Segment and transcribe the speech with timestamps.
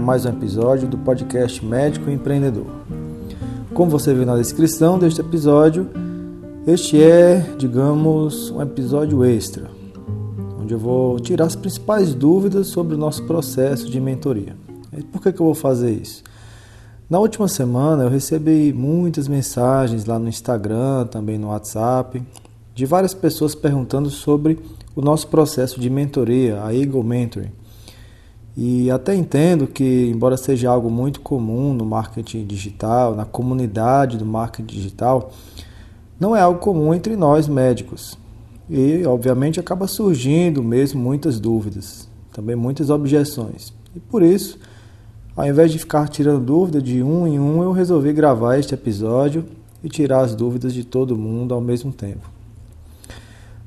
[0.00, 2.66] mais um episódio do podcast Médico Empreendedor.
[3.74, 5.88] Como você viu na descrição deste episódio,
[6.66, 9.70] este é, digamos, um episódio extra,
[10.58, 14.56] onde eu vou tirar as principais dúvidas sobre o nosso processo de mentoria.
[14.96, 16.24] E por que, que eu vou fazer isso?
[17.08, 22.22] Na última semana eu recebi muitas mensagens lá no Instagram, também no WhatsApp,
[22.74, 24.58] de várias pessoas perguntando sobre
[24.96, 27.52] o nosso processo de mentoria, a Eagle Mentoring.
[28.62, 34.26] E até entendo que, embora seja algo muito comum no marketing digital, na comunidade do
[34.26, 35.32] marketing digital,
[36.20, 38.18] não é algo comum entre nós médicos.
[38.68, 43.72] E, obviamente, acaba surgindo mesmo muitas dúvidas, também muitas objeções.
[43.96, 44.58] E por isso,
[45.34, 49.46] ao invés de ficar tirando dúvida de um em um, eu resolvi gravar este episódio
[49.82, 52.30] e tirar as dúvidas de todo mundo ao mesmo tempo.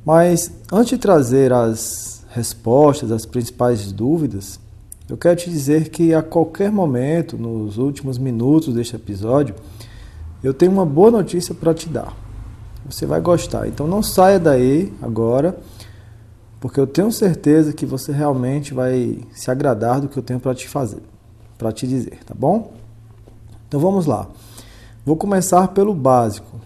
[0.06, 4.60] Mas antes de trazer as respostas às principais dúvidas,
[5.09, 9.53] eu quero te dizer que a qualquer momento, nos últimos minutos deste episódio,
[10.44, 12.16] eu tenho uma boa notícia para te dar.
[12.86, 13.68] Você vai gostar.
[13.68, 15.58] Então não saia daí agora,
[16.59, 20.56] porque eu tenho certeza que você realmente vai se agradar do que eu tenho para
[20.56, 21.02] te fazer,
[21.58, 22.74] para te dizer, tá bom?
[23.68, 24.28] Então vamos lá.
[25.06, 26.62] Vou começar pelo básico.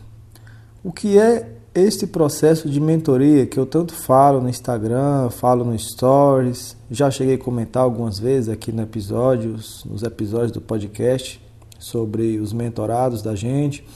[0.84, 5.78] O que é este processo de mentoria que eu tanto falo no Instagram, falo no
[5.78, 11.40] Stories, já cheguei a comentar algumas vezes aqui no episódios, nos episódios do podcast
[11.78, 13.88] sobre os mentorados da gente.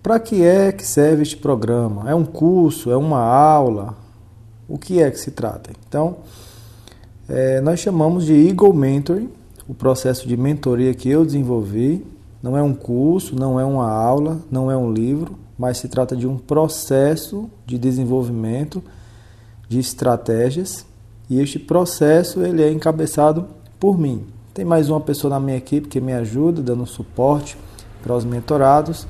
[0.00, 2.08] Para que é que serve este programa?
[2.08, 2.88] É um curso?
[2.90, 3.96] É uma aula?
[4.68, 5.70] O que é que se trata?
[5.88, 6.18] Então,
[7.28, 9.28] é, nós chamamos de Eagle Mentoring,
[9.66, 12.06] o processo de mentoria que eu desenvolvi.
[12.42, 16.16] Não é um curso, não é uma aula, não é um livro, mas se trata
[16.16, 18.82] de um processo de desenvolvimento
[19.68, 20.84] de estratégias
[21.30, 23.46] e este processo ele é encabeçado
[23.78, 24.26] por mim.
[24.52, 27.56] Tem mais uma pessoa na minha equipe que me ajuda, dando suporte
[28.02, 29.06] para os mentorados,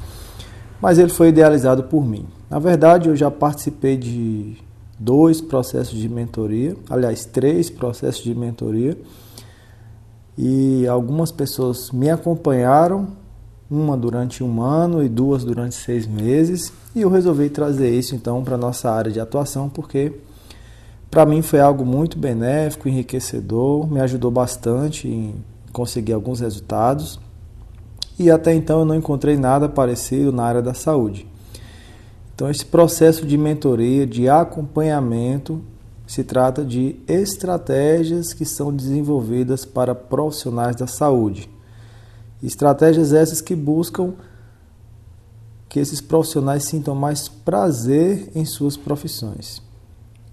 [0.81, 2.27] mas ele foi idealizado por mim.
[2.51, 4.59] Na verdade, eu já participei de
[4.99, 8.97] dois processos de mentoria, aliás, três processos de mentoria,
[10.37, 13.22] e algumas pessoas me acompanharam
[13.73, 16.73] uma durante um ano e duas durante seis meses.
[16.95, 20.13] E eu resolvi trazer isso então para a nossa área de atuação, porque
[21.11, 25.35] para mim foi algo muito benéfico, enriquecedor, me ajudou bastante em
[25.73, 27.19] conseguir alguns resultados.
[28.19, 31.27] E até então eu não encontrei nada parecido na área da saúde.
[32.35, 35.63] Então, esse processo de mentoria, de acompanhamento,
[36.07, 41.49] se trata de estratégias que são desenvolvidas para profissionais da saúde.
[42.43, 44.15] Estratégias essas que buscam
[45.69, 49.63] que esses profissionais sintam mais prazer em suas profissões.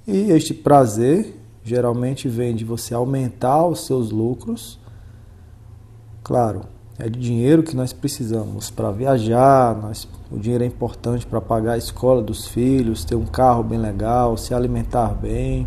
[0.06, 4.80] E este prazer geralmente vem de você aumentar os seus lucros.
[6.24, 6.64] Claro,
[6.98, 11.74] é de dinheiro que nós precisamos para viajar, nós, o dinheiro é importante para pagar
[11.74, 15.66] a escola dos filhos, ter um carro bem legal, se alimentar bem.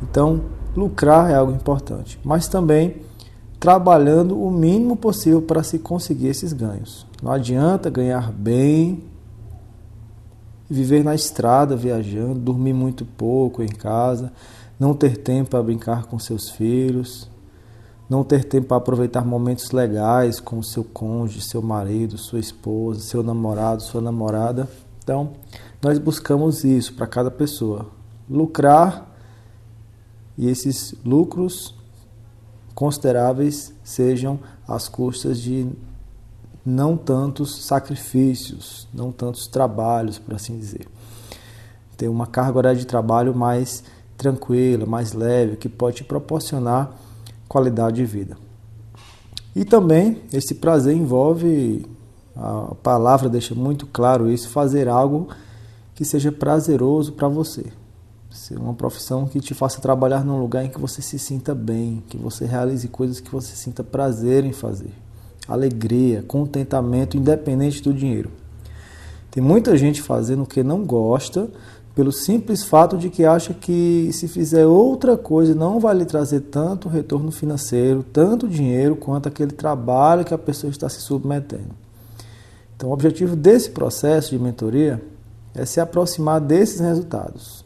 [0.00, 0.42] Então,
[0.76, 3.02] lucrar é algo importante, mas também
[3.60, 7.06] trabalhando o mínimo possível para se conseguir esses ganhos.
[7.22, 9.04] Não adianta ganhar bem,
[10.68, 14.32] viver na estrada viajando, dormir muito pouco em casa,
[14.78, 17.28] não ter tempo para brincar com seus filhos,
[18.08, 23.22] não ter tempo para aproveitar momentos legais com seu cônjuge, seu marido, sua esposa, seu
[23.22, 24.66] namorado, sua namorada.
[25.04, 25.32] Então,
[25.82, 27.88] nós buscamos isso para cada pessoa:
[28.28, 29.06] lucrar
[30.38, 31.78] e esses lucros
[32.74, 35.68] consideráveis sejam as custas de
[36.64, 40.86] não tantos sacrifícios, não tantos trabalhos, por assim dizer.
[41.96, 43.82] Ter uma carga horária de trabalho mais
[44.16, 46.92] tranquila, mais leve, que pode te proporcionar
[47.48, 48.36] qualidade de vida.
[49.54, 51.84] E também esse prazer envolve,
[52.36, 55.28] a palavra deixa muito claro isso, fazer algo
[55.94, 57.72] que seja prazeroso para você.
[58.58, 62.16] Uma profissão que te faça trabalhar num lugar em que você se sinta bem, que
[62.16, 64.92] você realize coisas que você sinta prazer em fazer.
[65.48, 68.30] Alegria, contentamento, independente do dinheiro.
[69.30, 71.48] Tem muita gente fazendo o que não gosta,
[71.94, 76.40] pelo simples fato de que acha que se fizer outra coisa não vai lhe trazer
[76.40, 81.74] tanto retorno financeiro, tanto dinheiro quanto aquele trabalho que a pessoa está se submetendo.
[82.76, 85.02] Então, o objetivo desse processo de mentoria
[85.54, 87.64] é se aproximar desses resultados.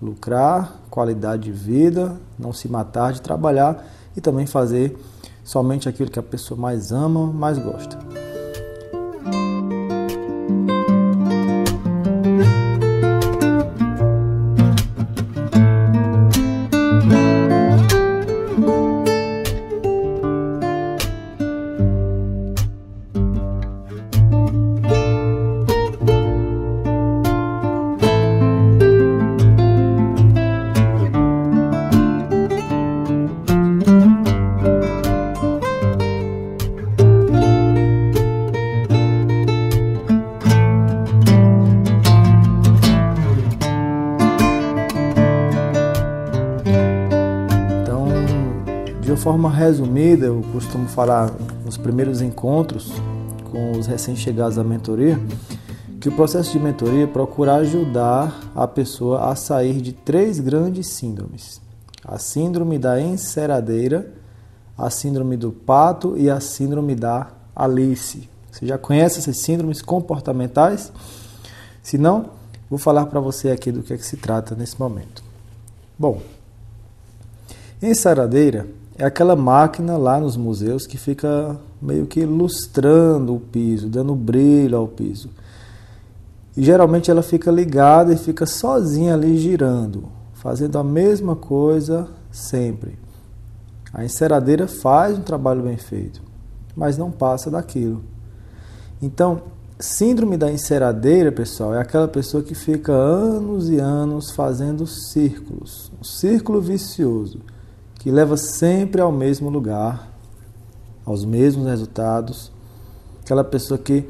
[0.00, 3.84] Lucrar, qualidade de vida, não se matar de trabalhar
[4.16, 4.98] e também fazer
[5.44, 7.98] somente aquilo que a pessoa mais ama, mais gosta.
[50.90, 51.32] Falar
[51.64, 52.92] nos primeiros encontros
[53.50, 55.18] com os recém-chegados à mentoria,
[56.00, 61.60] que o processo de mentoria procura ajudar a pessoa a sair de três grandes síndromes:
[62.04, 64.12] a síndrome da enceradeira,
[64.76, 68.28] a síndrome do pato e a síndrome da Alice.
[68.50, 70.92] Você já conhece essas síndromes comportamentais?
[71.82, 72.30] Se não,
[72.68, 75.22] vou falar para você aqui do que, é que se trata nesse momento.
[75.98, 76.20] Bom,
[77.82, 78.66] enceradeira
[79.00, 84.76] é aquela máquina lá nos museus que fica meio que lustrando o piso, dando brilho
[84.76, 85.30] ao piso.
[86.54, 90.04] E geralmente ela fica ligada e fica sozinha ali girando,
[90.34, 92.98] fazendo a mesma coisa sempre.
[93.90, 96.20] A enceradeira faz um trabalho bem feito,
[96.76, 98.04] mas não passa daquilo.
[99.00, 99.44] Então,
[99.78, 106.04] síndrome da enceradeira, pessoal, é aquela pessoa que fica anos e anos fazendo círculos, um
[106.04, 107.40] círculo vicioso
[108.00, 110.10] que leva sempre ao mesmo lugar,
[111.04, 112.50] aos mesmos resultados.
[113.20, 114.08] Aquela pessoa que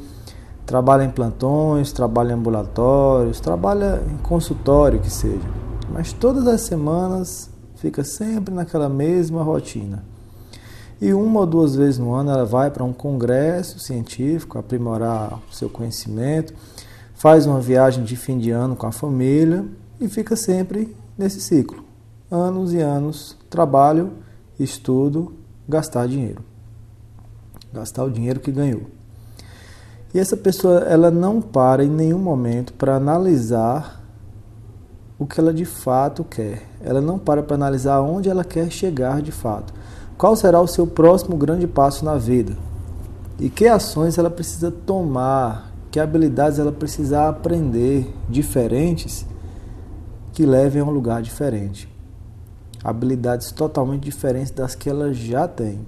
[0.65, 5.47] trabalha em plantões, trabalha em ambulatórios, trabalha em consultório que seja,
[5.93, 10.05] mas todas as semanas fica sempre naquela mesma rotina.
[11.01, 15.55] E uma ou duas vezes no ano ela vai para um congresso científico, aprimorar o
[15.55, 16.55] seu conhecimento,
[17.15, 19.65] faz uma viagem de fim de ano com a família
[20.01, 21.90] e fica sempre nesse ciclo
[22.31, 24.13] anos e anos, trabalho,
[24.59, 25.33] estudo,
[25.69, 26.43] gastar dinheiro.
[27.73, 28.83] Gastar o dinheiro que ganhou.
[30.15, 34.01] E essa pessoa, ela não para em nenhum momento para analisar
[35.19, 36.63] o que ela de fato quer.
[36.81, 39.73] Ela não para para analisar onde ela quer chegar de fato.
[40.17, 42.57] Qual será o seu próximo grande passo na vida?
[43.39, 45.73] E que ações ela precisa tomar?
[45.91, 49.27] Que habilidades ela precisa aprender diferentes
[50.33, 51.90] que levem a um lugar diferente
[52.83, 55.81] habilidades totalmente diferentes das que ela já tem.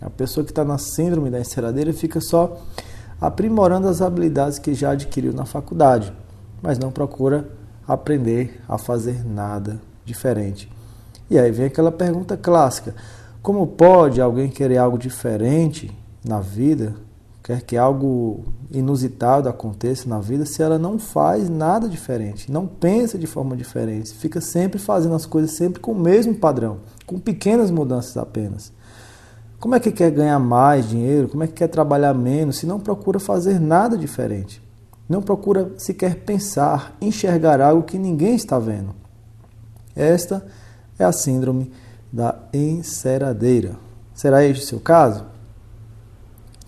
[0.00, 2.60] A pessoa que está na síndrome da enceradeira fica só
[3.20, 6.12] aprimorando as habilidades que já adquiriu na faculdade,
[6.62, 7.48] mas não procura
[7.86, 10.70] aprender a fazer nada diferente.
[11.30, 12.94] E aí vem aquela pergunta clássica:
[13.42, 15.90] como pode alguém querer algo diferente
[16.24, 16.94] na vida
[17.48, 23.16] quer que algo inusitado aconteça na vida se ela não faz nada diferente, não pensa
[23.16, 27.70] de forma diferente, fica sempre fazendo as coisas sempre com o mesmo padrão, com pequenas
[27.70, 28.70] mudanças apenas.
[29.58, 31.26] Como é que quer ganhar mais dinheiro?
[31.26, 34.62] Como é que quer trabalhar menos se não procura fazer nada diferente?
[35.08, 38.94] Não procura sequer pensar, enxergar algo que ninguém está vendo.
[39.96, 40.44] Esta
[40.98, 41.72] é a síndrome
[42.12, 43.76] da enceradeira.
[44.12, 45.37] Será este o seu caso?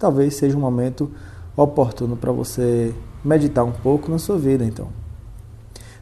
[0.00, 1.11] Talvez seja um momento
[1.54, 2.92] oportuno para você
[3.23, 4.88] meditar um pouco na sua vida, então.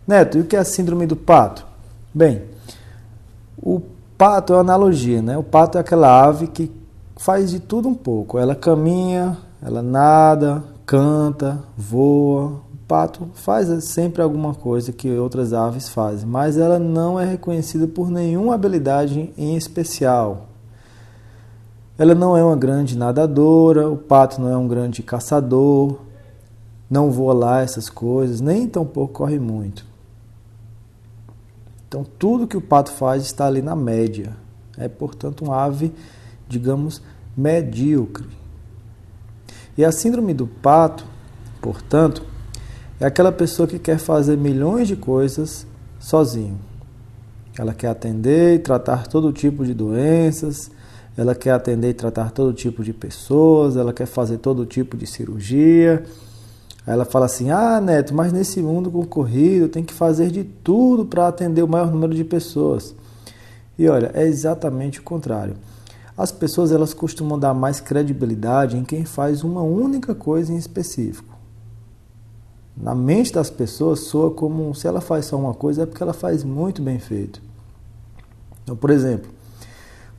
[0.07, 1.67] Neto, e o que é a síndrome do pato?
[2.15, 2.45] Bem,
[3.61, 3.83] o
[4.17, 5.37] pato é uma analogia, né?
[5.37, 6.71] O pato é aquela ave que
[7.17, 8.39] faz de tudo um pouco.
[8.39, 12.63] Ela caminha, ela nada, canta, voa.
[12.73, 17.87] O pato faz sempre alguma coisa que outras aves fazem, mas ela não é reconhecida
[17.87, 20.47] por nenhuma habilidade em especial.
[21.99, 25.99] Ela não é uma grande nadadora, o pato não é um grande caçador,
[26.89, 29.85] não voa lá essas coisas, nem tampouco corre muito.
[31.89, 34.37] Então, tudo que o pato faz está ali na média.
[34.77, 35.93] É, portanto, uma ave,
[36.49, 37.03] digamos,
[37.37, 38.29] medíocre.
[39.77, 41.05] E a síndrome do pato,
[41.61, 42.23] portanto,
[43.01, 45.67] é aquela pessoa que quer fazer milhões de coisas
[45.99, 46.59] sozinho.
[47.59, 50.71] Ela quer atender e tratar todo tipo de doenças,
[51.21, 55.05] ela quer atender e tratar todo tipo de pessoas, ela quer fazer todo tipo de
[55.05, 56.05] cirurgia.
[56.87, 61.05] Aí ela fala assim: Ah, Neto, mas nesse mundo concorrido tem que fazer de tudo
[61.05, 62.95] para atender o maior número de pessoas.
[63.77, 65.57] E olha, é exatamente o contrário.
[66.17, 71.37] As pessoas elas costumam dar mais credibilidade em quem faz uma única coisa em específico.
[72.77, 76.13] Na mente das pessoas soa como se ela faz só uma coisa é porque ela
[76.13, 77.43] faz muito bem feito.
[78.63, 79.38] Então, por exemplo,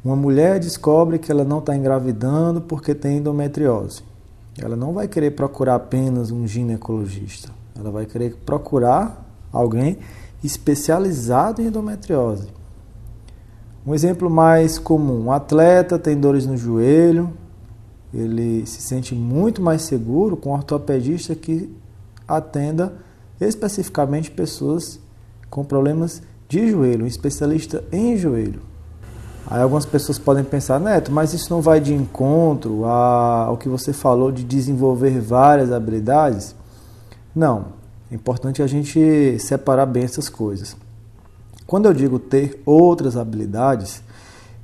[0.04, 4.02] uma mulher descobre que ela não está engravidando porque tem endometriose.
[4.58, 7.50] Ela não vai querer procurar apenas um ginecologista.
[7.78, 9.98] Ela vai querer procurar alguém
[10.44, 12.48] especializado em endometriose.
[13.86, 17.34] Um exemplo mais comum: um atleta tem dores no joelho,
[18.14, 21.74] ele se sente muito mais seguro com um ortopedista que
[22.28, 22.94] atenda
[23.40, 25.00] especificamente pessoas
[25.50, 28.69] com problemas de joelho, um especialista em joelho.
[29.50, 33.92] Aí algumas pessoas podem pensar, Neto, mas isso não vai de encontro ao que você
[33.92, 36.56] falou de desenvolver várias habilidades?
[37.36, 37.80] Não.
[38.12, 40.76] É importante a gente separar bem essas coisas.
[41.66, 44.02] Quando eu digo ter outras habilidades,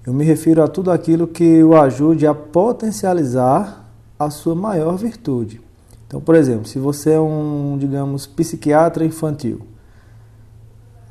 [0.06, 3.86] eu me refiro a tudo aquilo que o ajude a potencializar
[4.18, 5.62] a sua maior virtude.
[6.08, 9.62] Então, por exemplo, se você é um, digamos, psiquiatra infantil,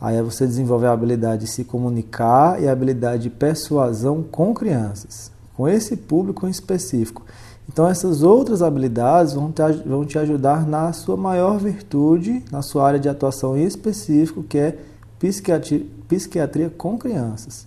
[0.05, 5.33] aí você desenvolve a habilidade de se comunicar e a habilidade de persuasão com crianças,
[5.57, 7.23] com esse público em específico.
[7.67, 12.87] Então, essas outras habilidades vão te, vão te ajudar na sua maior virtude, na sua
[12.87, 14.79] área de atuação em específico, que é
[15.19, 17.67] psiquiatria, psiquiatria com crianças.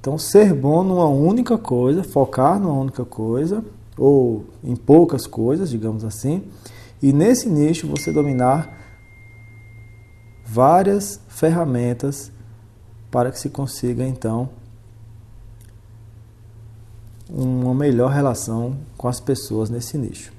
[0.00, 3.62] Então, ser bom numa única coisa, focar numa única coisa,
[3.98, 6.44] ou em poucas coisas, digamos assim,
[7.02, 8.81] e nesse nicho você dominar
[10.52, 12.30] várias ferramentas
[13.10, 14.50] para que se consiga então
[17.30, 20.32] uma melhor relação com as pessoas nesse nicho.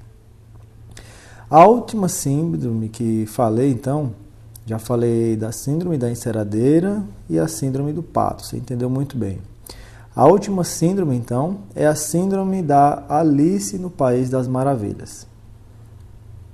[1.50, 4.14] A última síndrome que falei então
[4.66, 9.42] já falei da síndrome da enceradeira e a síndrome do pato, você entendeu muito bem.
[10.16, 15.28] A última síndrome, então, é a síndrome da Alice no País das Maravilhas.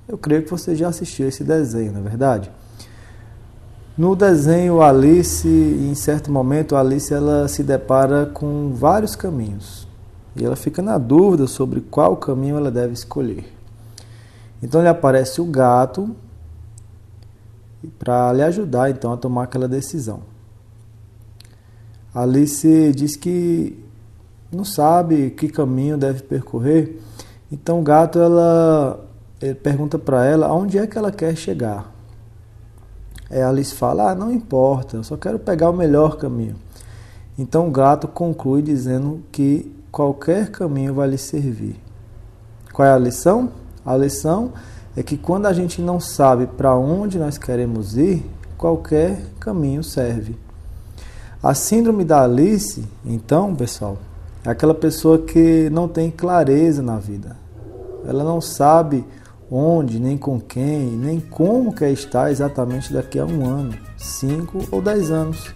[0.08, 2.50] Eu creio que você já assistiu esse desenho, não é verdade?
[4.00, 9.86] No desenho Alice, em certo momento, Alice ela se depara com vários caminhos
[10.38, 13.54] e ela fica na dúvida sobre qual caminho ela deve escolher.
[14.64, 16.16] Então lhe aparece o gato
[18.00, 20.22] para lhe ajudar então a tomar aquela decisão.
[22.16, 23.84] Alice diz que
[24.50, 27.02] não sabe que caminho deve percorrer.
[27.52, 29.06] Então o gato ela
[29.62, 31.99] pergunta para ela aonde é que ela quer chegar.
[33.30, 36.56] É, Alice fala: "Ah, não importa, eu só quero pegar o melhor caminho".
[37.38, 41.76] Então o gato conclui dizendo que qualquer caminho vai lhe servir.
[42.74, 43.50] Qual é a lição?
[43.86, 44.52] A lição
[44.96, 48.26] é que quando a gente não sabe para onde nós queremos ir,
[48.58, 50.38] qualquer caminho serve.
[51.42, 53.98] A síndrome da Alice, então, pessoal,
[54.44, 57.38] é aquela pessoa que não tem clareza na vida.
[58.06, 59.06] Ela não sabe
[59.52, 64.82] onde, nem com quem, nem como quer estar exatamente daqui a um ano, cinco ou
[64.82, 65.54] dez anos.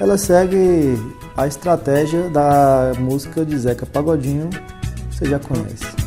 [0.00, 0.96] Ela segue
[1.36, 4.48] a estratégia da música de Zeca Pagodinho,
[5.10, 5.99] você já conhece.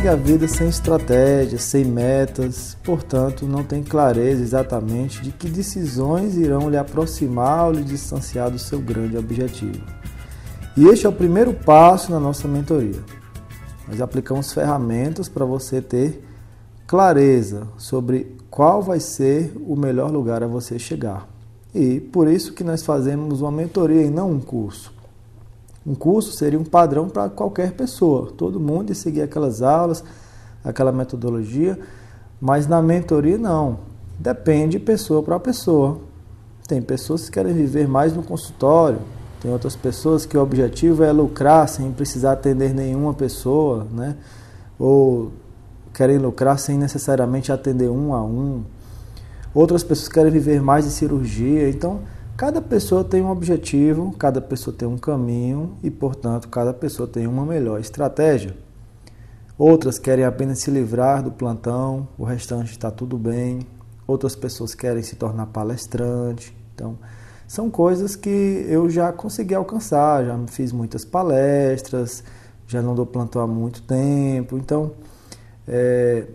[0.00, 6.36] Segue a vida sem estratégia, sem metas, portanto, não tem clareza exatamente de que decisões
[6.36, 9.84] irão lhe aproximar ou lhe distanciar do seu grande objetivo.
[10.74, 12.98] E este é o primeiro passo na nossa mentoria.
[13.86, 16.24] Nós aplicamos ferramentas para você ter
[16.86, 21.28] clareza sobre qual vai ser o melhor lugar a você chegar.
[21.74, 24.99] E por isso que nós fazemos uma mentoria e não um curso.
[25.86, 30.04] Um curso seria um padrão para qualquer pessoa, todo mundo ia seguir aquelas aulas,
[30.62, 31.78] aquela metodologia,
[32.40, 33.78] mas na mentoria não.
[34.18, 35.98] Depende pessoa para pessoa.
[36.68, 39.00] Tem pessoas que querem viver mais no consultório,
[39.40, 44.16] tem outras pessoas que o objetivo é lucrar sem precisar atender nenhuma pessoa, né?
[44.78, 45.32] Ou
[45.94, 48.62] querem lucrar sem necessariamente atender um a um.
[49.54, 51.70] Outras pessoas querem viver mais de cirurgia.
[51.70, 52.00] Então,
[52.40, 57.26] cada pessoa tem um objetivo, cada pessoa tem um caminho e, portanto, cada pessoa tem
[57.26, 58.56] uma melhor estratégia.
[59.58, 63.60] Outras querem apenas se livrar do plantão, o restante está tudo bem.
[64.06, 66.56] Outras pessoas querem se tornar palestrante.
[66.74, 66.98] Então,
[67.46, 72.24] são coisas que eu já consegui alcançar, já fiz muitas palestras,
[72.66, 74.56] já não dou plantão há muito tempo.
[74.56, 74.92] Então,
[75.68, 76.26] é,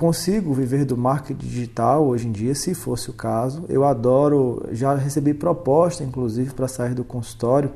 [0.00, 3.66] consigo viver do marketing digital hoje em dia, se fosse o caso.
[3.68, 7.70] Eu adoro, já recebi proposta, inclusive, para sair do consultório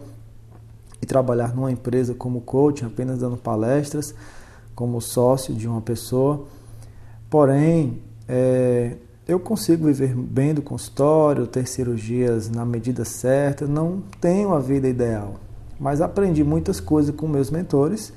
[1.02, 4.14] e trabalhar numa empresa como coach, apenas dando palestras,
[4.74, 6.46] como sócio de uma pessoa.
[7.28, 8.96] Porém, é,
[9.28, 14.88] eu consigo viver bem do consultório, ter cirurgias na medida certa, não tenho a vida
[14.88, 15.34] ideal,
[15.78, 18.14] mas aprendi muitas coisas com meus mentores,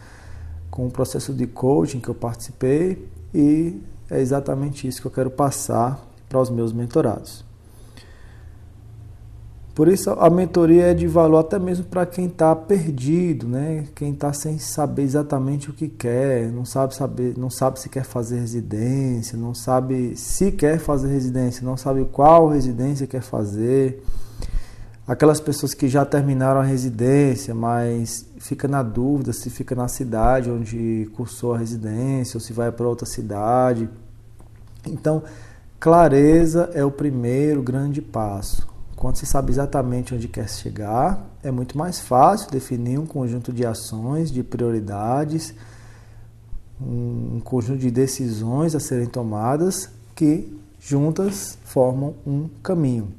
[0.72, 5.30] com o processo de coaching que eu participei e é exatamente isso que eu quero
[5.30, 7.46] passar para os meus mentorados.
[9.78, 13.86] Por isso a mentoria é de valor até mesmo para quem está perdido, né?
[13.94, 18.04] Quem está sem saber exatamente o que quer, não sabe saber, não sabe se quer
[18.04, 24.02] fazer residência, não sabe se quer fazer residência, não sabe qual residência quer fazer.
[25.08, 30.52] Aquelas pessoas que já terminaram a residência, mas fica na dúvida se fica na cidade
[30.52, 33.90] onde cursou a residência ou se vai para outra cidade.
[34.86, 35.24] Então,
[35.80, 38.68] clareza é o primeiro grande passo.
[38.98, 43.66] Quando se sabe exatamente onde quer chegar, é muito mais fácil definir um conjunto de
[43.66, 45.54] ações, de prioridades,
[46.82, 53.14] um conjunto de decisões a serem tomadas que juntas formam um caminho.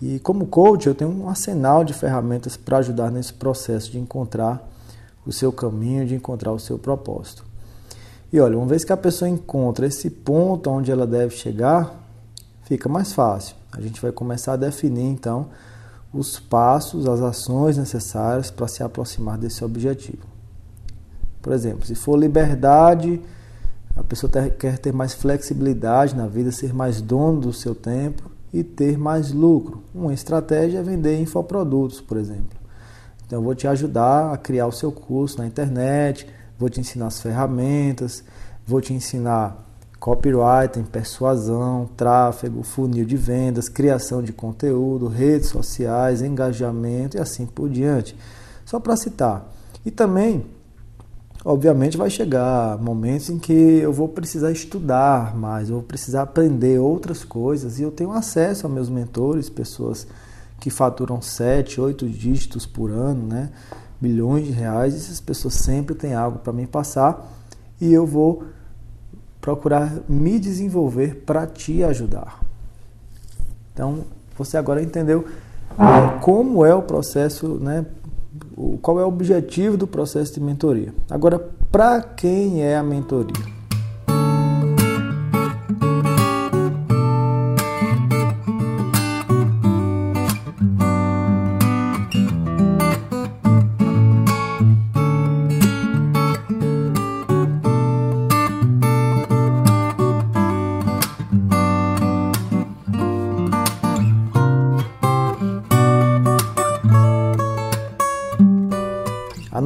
[0.00, 4.62] E como coach, eu tenho um arsenal de ferramentas para ajudar nesse processo de encontrar
[5.24, 7.44] o seu caminho, de encontrar o seu propósito.
[8.32, 11.94] E olha, uma vez que a pessoa encontra esse ponto onde ela deve chegar,
[12.64, 13.56] fica mais fácil.
[13.72, 15.48] A gente vai começar a definir então
[16.12, 20.26] os passos, as ações necessárias para se aproximar desse objetivo.
[21.40, 23.20] Por exemplo, se for liberdade,
[23.94, 28.64] a pessoa quer ter mais flexibilidade na vida, ser mais dono do seu tempo e
[28.64, 29.82] ter mais lucro.
[29.94, 32.58] Uma estratégia é vender infoprodutos, por exemplo.
[33.26, 36.26] Então, eu vou te ajudar a criar o seu curso na internet,
[36.58, 38.24] vou te ensinar as ferramentas,
[38.66, 39.62] vou te ensinar
[40.00, 47.68] copywriting, persuasão, tráfego, funil de vendas, criação de conteúdo, redes sociais, engajamento e assim por
[47.68, 48.16] diante.
[48.64, 49.52] Só para citar.
[49.84, 50.46] E também,
[51.46, 56.80] obviamente, vai chegar momentos em que eu vou precisar estudar mais, eu vou precisar aprender
[56.80, 60.08] outras coisas e eu tenho acesso a meus mentores, pessoas
[60.58, 63.50] que faturam 7, 8 dígitos por ano, né?
[64.00, 67.32] milhões de reais, essas pessoas sempre têm algo para me passar
[67.80, 68.42] e eu vou
[69.40, 72.40] procurar me desenvolver para te ajudar.
[73.72, 74.00] Então,
[74.36, 75.24] você agora entendeu
[75.78, 77.86] é, como é o processo, né?
[78.82, 80.92] Qual é o objetivo do processo de mentoria.
[81.10, 81.38] Agora,
[81.70, 83.55] para quem é a mentoria?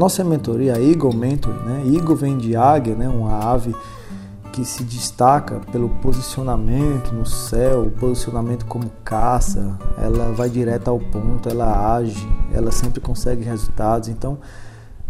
[0.00, 1.82] Nossa mentoria, a Eagle Mentor, né?
[1.94, 3.06] Eagle vem de águia, né?
[3.06, 3.76] Uma ave
[4.50, 11.50] que se destaca pelo posicionamento no céu, posicionamento como caça, ela vai direto ao ponto,
[11.50, 14.08] ela age, ela sempre consegue resultados.
[14.08, 14.38] Então,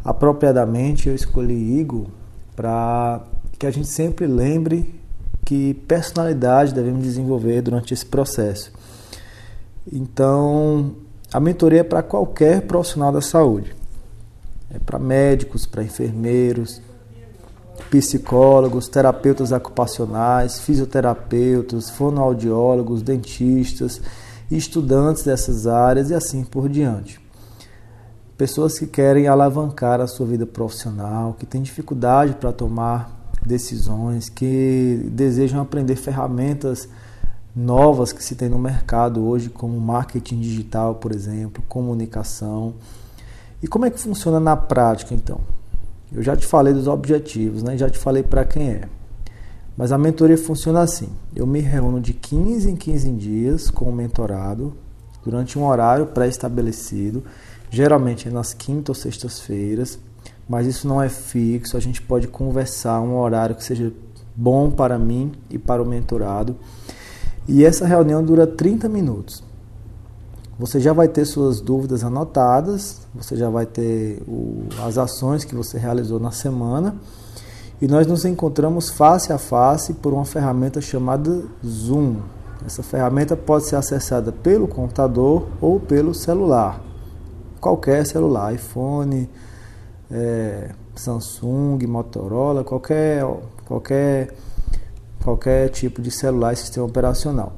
[0.05, 2.09] apropriadamente eu escolhi Eagle
[2.57, 3.20] para
[3.61, 4.92] que a gente sempre lembre
[5.44, 8.72] que personalidade devemos desenvolver durante esse processo.
[9.90, 10.96] Então,
[11.33, 13.79] a mentoria é para qualquer profissional da saúde
[14.70, 16.80] é para médicos, para enfermeiros,
[17.90, 24.00] psicólogos, terapeutas ocupacionais, fisioterapeutas, fonoaudiólogos, dentistas,
[24.50, 27.20] estudantes dessas áreas e assim por diante.
[28.37, 35.11] Pessoas que querem alavancar a sua vida profissional, que têm dificuldade para tomar decisões, que
[35.12, 36.88] desejam aprender ferramentas
[37.54, 42.74] novas que se tem no mercado hoje, como marketing digital, por exemplo, comunicação
[43.62, 45.40] e como é que funciona na prática então?
[46.12, 47.77] Eu já te falei dos objetivos, né?
[47.77, 48.88] já te falei para quem é.
[49.77, 53.92] Mas a mentoria funciona assim: eu me reúno de 15 em 15 dias com o
[53.92, 54.75] mentorado,
[55.25, 57.23] durante um horário pré-estabelecido,
[57.70, 59.99] geralmente é nas quintas ou sextas-feiras.
[60.49, 61.77] mas isso não é fixo.
[61.77, 63.92] A gente pode conversar um horário que seja
[64.35, 66.57] bom para mim e para o mentorado.
[67.46, 69.42] E essa reunião dura 30 minutos.
[70.61, 75.55] Você já vai ter suas dúvidas anotadas, você já vai ter o, as ações que
[75.55, 76.96] você realizou na semana.
[77.81, 82.16] E nós nos encontramos face a face por uma ferramenta chamada Zoom.
[82.66, 86.79] Essa ferramenta pode ser acessada pelo computador ou pelo celular.
[87.59, 89.31] Qualquer celular, iPhone,
[90.11, 93.25] é, Samsung, Motorola, qualquer,
[93.66, 94.35] qualquer,
[95.25, 97.55] qualquer tipo de celular e sistema operacional.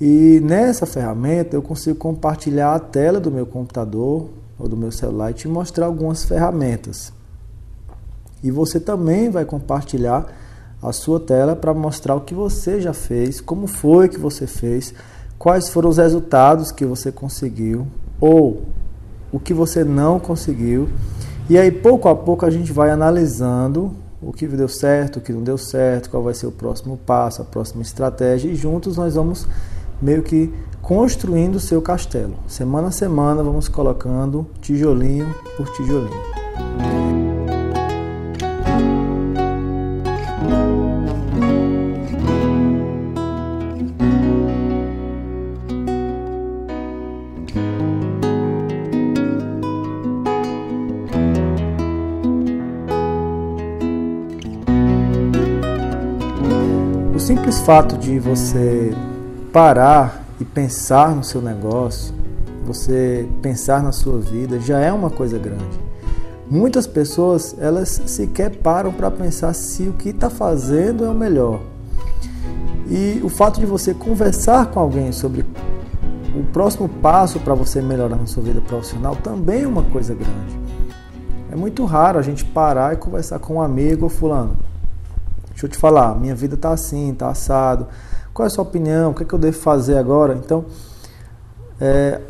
[0.00, 5.30] E nessa ferramenta eu consigo compartilhar a tela do meu computador ou do meu celular
[5.30, 7.12] e te mostrar algumas ferramentas.
[8.42, 10.26] E você também vai compartilhar
[10.82, 14.94] a sua tela para mostrar o que você já fez, como foi que você fez,
[15.38, 17.86] quais foram os resultados que você conseguiu
[18.18, 18.62] ou
[19.30, 20.88] o que você não conseguiu.
[21.50, 25.32] E aí, pouco a pouco, a gente vai analisando o que deu certo, o que
[25.32, 29.14] não deu certo, qual vai ser o próximo passo, a próxima estratégia, e juntos nós
[29.14, 29.46] vamos
[30.00, 32.34] meio que construindo o seu castelo.
[32.46, 36.40] Semana a semana, vamos colocando tijolinho por tijolinho.
[57.30, 58.92] simples fato de você
[59.52, 62.14] parar e pensar no seu negócio,
[62.64, 65.80] você pensar na sua vida, já é uma coisa grande.
[66.48, 71.60] Muitas pessoas, elas sequer param para pensar se o que está fazendo é o melhor.
[72.88, 75.44] E o fato de você conversar com alguém sobre
[76.34, 80.58] o próximo passo para você melhorar na sua vida profissional também é uma coisa grande.
[81.52, 84.56] É muito raro a gente parar e conversar com um amigo ou fulano.
[85.50, 87.86] Deixa eu te falar, minha vida está assim, está assado.
[88.40, 89.10] Qual é a sua opinião?
[89.10, 90.32] O que, é que eu devo fazer agora?
[90.32, 90.64] Então,
[91.78, 92.22] é,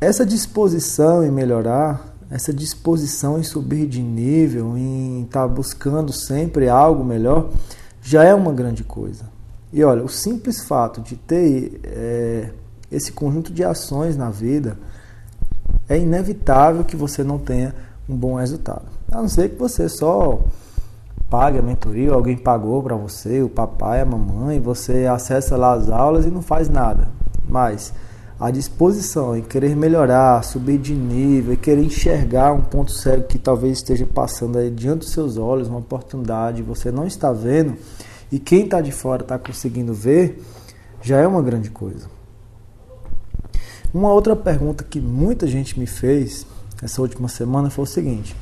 [0.00, 6.68] essa disposição em melhorar, essa disposição em subir de nível, em estar tá buscando sempre
[6.68, 7.50] algo melhor,
[8.00, 9.24] já é uma grande coisa.
[9.72, 12.50] E olha, o simples fato de ter é,
[12.88, 14.78] esse conjunto de ações na vida
[15.88, 17.74] é inevitável que você não tenha
[18.08, 18.84] um bom resultado.
[19.10, 20.38] A não ser que você só
[21.28, 25.90] pague a mentoria, alguém pagou para você, o papai, a mamãe, você acessa lá as
[25.90, 27.08] aulas e não faz nada.
[27.48, 27.92] Mas
[28.38, 33.78] a disposição em querer melhorar, subir de nível querer enxergar um ponto cego que talvez
[33.78, 37.76] esteja passando aí diante dos seus olhos, uma oportunidade, você não está vendo
[38.30, 40.42] e quem está de fora está conseguindo ver,
[41.00, 42.08] já é uma grande coisa.
[43.92, 46.44] Uma outra pergunta que muita gente me fez
[46.82, 48.34] essa última semana foi o seguinte: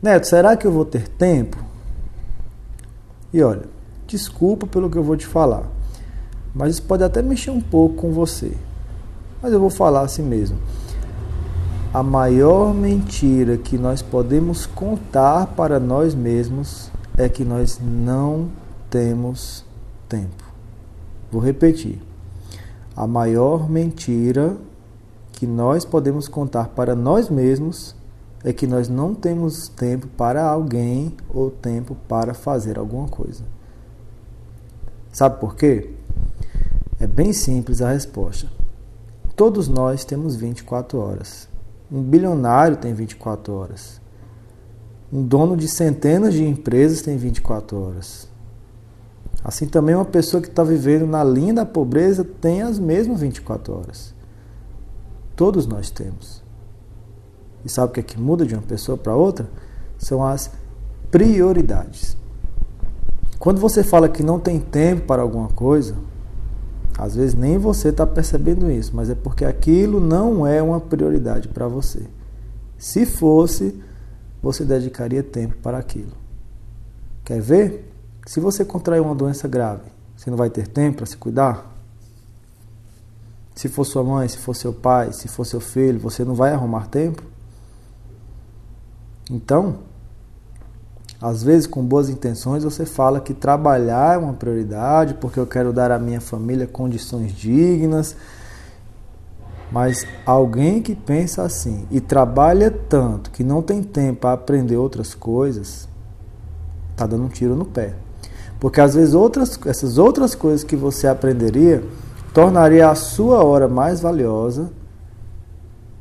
[0.00, 1.67] Neto, será que eu vou ter tempo?
[3.32, 3.64] E olha,
[4.06, 5.64] desculpa pelo que eu vou te falar,
[6.54, 8.52] mas isso pode até mexer um pouco com você.
[9.42, 10.58] Mas eu vou falar assim mesmo.
[11.92, 18.48] A maior mentira que nós podemos contar para nós mesmos é que nós não
[18.90, 19.64] temos
[20.08, 20.44] tempo.
[21.30, 22.00] Vou repetir.
[22.96, 24.56] A maior mentira
[25.32, 27.94] que nós podemos contar para nós mesmos
[28.44, 33.44] é que nós não temos tempo para alguém ou tempo para fazer alguma coisa.
[35.12, 35.90] Sabe por quê?
[37.00, 38.48] É bem simples a resposta.
[39.34, 41.48] Todos nós temos 24 horas.
[41.90, 44.00] Um bilionário tem 24 horas.
[45.12, 48.28] Um dono de centenas de empresas tem 24 horas.
[49.42, 53.74] Assim também uma pessoa que está vivendo na linha da pobreza tem as mesmas 24
[53.74, 54.14] horas.
[55.34, 56.42] Todos nós temos.
[57.64, 59.48] E sabe o que é que muda de uma pessoa para outra?
[59.98, 60.50] São as
[61.10, 62.16] prioridades.
[63.38, 65.94] Quando você fala que não tem tempo para alguma coisa,
[66.98, 71.48] às vezes nem você está percebendo isso, mas é porque aquilo não é uma prioridade
[71.48, 72.02] para você.
[72.76, 73.80] Se fosse,
[74.42, 76.12] você dedicaria tempo para aquilo.
[77.24, 77.92] Quer ver?
[78.26, 79.84] Se você contrair uma doença grave,
[80.16, 81.74] você não vai ter tempo para se cuidar?
[83.54, 86.52] Se for sua mãe, se for seu pai, se for seu filho, você não vai
[86.52, 87.22] arrumar tempo?
[89.30, 89.76] Então,
[91.20, 95.72] às vezes com boas intenções você fala que trabalhar é uma prioridade porque eu quero
[95.72, 98.16] dar à minha família condições dignas.
[99.70, 105.14] Mas alguém que pensa assim e trabalha tanto que não tem tempo para aprender outras
[105.14, 105.86] coisas,
[106.92, 107.94] está dando um tiro no pé.
[108.58, 111.84] Porque às vezes outras, essas outras coisas que você aprenderia
[112.32, 114.70] tornaria a sua hora mais valiosa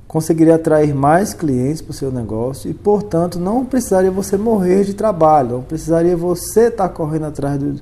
[0.08, 4.94] conseguiria atrair mais clientes para o seu negócio e, portanto, não precisaria você morrer de
[4.94, 7.82] trabalho, não precisaria você estar tá correndo atrás do,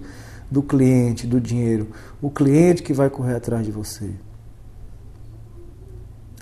[0.49, 1.87] do cliente, do dinheiro,
[2.21, 4.09] o cliente que vai correr atrás de você.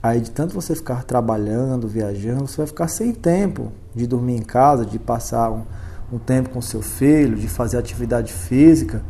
[0.01, 4.41] Aí, de tanto você ficar trabalhando, viajando, você vai ficar sem tempo de dormir em
[4.41, 5.63] casa, de passar um,
[6.11, 9.01] um tempo com seu filho, de fazer atividade física.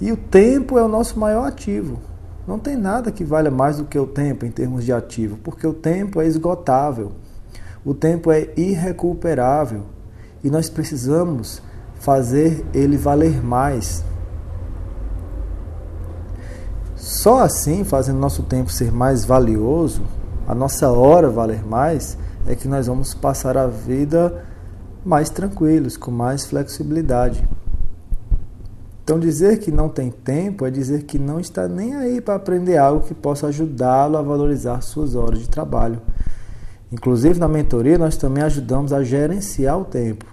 [0.00, 1.98] E o tempo é o nosso maior ativo.
[2.46, 5.66] Não tem nada que valha mais do que o tempo em termos de ativo, porque
[5.66, 7.12] o tempo é esgotável.
[7.84, 9.82] O tempo é irrecuperável
[10.42, 11.62] e nós precisamos
[12.00, 14.04] fazer ele valer mais.
[16.96, 20.02] Só assim, fazendo nosso tempo ser mais valioso,
[20.46, 24.44] a nossa hora valer mais, é que nós vamos passar a vida
[25.04, 27.48] mais tranquilos, com mais flexibilidade.
[29.02, 32.76] Então, dizer que não tem tempo é dizer que não está nem aí para aprender
[32.76, 36.00] algo que possa ajudá-lo a valorizar suas horas de trabalho.
[36.90, 40.26] Inclusive, na mentoria, nós também ajudamos a gerenciar o tempo.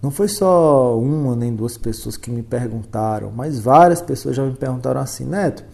[0.00, 4.54] Não foi só uma nem duas pessoas que me perguntaram, mas várias pessoas já me
[4.54, 5.64] perguntaram assim, Neto,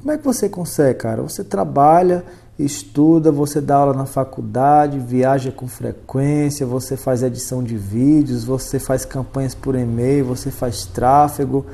[0.00, 1.22] como é que você consegue, cara?
[1.22, 2.24] Você trabalha,
[2.64, 8.78] estuda, você dá aula na faculdade, viaja com frequência, você faz edição de vídeos, você
[8.78, 11.66] faz campanhas por e-mail, você faz tráfego,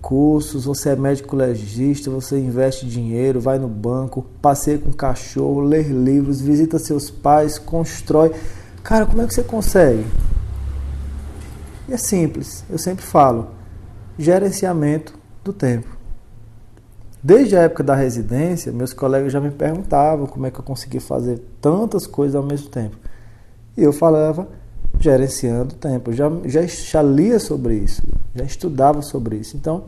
[0.00, 5.82] cursos, você é médico legista, você investe dinheiro, vai no banco, passeia com cachorro, lê
[5.82, 8.32] livros, visita seus pais, constrói.
[8.82, 10.06] Cara, como é que você consegue?
[11.88, 13.48] E é simples, eu sempre falo,
[14.18, 15.95] gerenciamento do tempo.
[17.22, 21.00] Desde a época da residência, meus colegas já me perguntavam como é que eu conseguia
[21.00, 22.96] fazer tantas coisas ao mesmo tempo.
[23.76, 24.46] E eu falava,
[24.98, 26.10] gerenciando o tempo.
[26.10, 28.02] Eu já, já, já lia sobre isso,
[28.34, 29.56] já estudava sobre isso.
[29.56, 29.84] Então,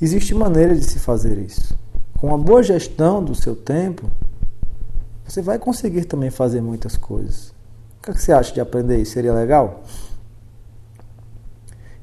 [0.00, 1.76] existe maneira de se fazer isso.
[2.18, 4.10] Com uma boa gestão do seu tempo,
[5.26, 7.48] você vai conseguir também fazer muitas coisas.
[7.98, 9.12] O que, é que você acha de aprender isso?
[9.12, 9.82] Seria legal?